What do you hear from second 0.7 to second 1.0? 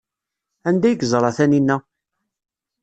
ay